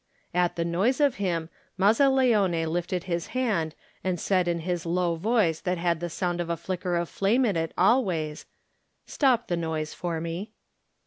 [0.33, 1.47] At the noise of him,
[1.77, 6.49] Mazzaleone lifted his hand and said in his low voice that had the sound of
[6.49, 8.47] a flicker of flame in it always:
[9.05, 10.53] "Stop the noise for me."